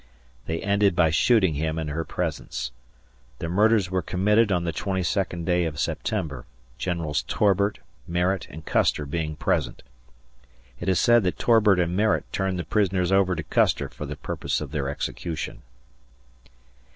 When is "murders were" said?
3.47-4.01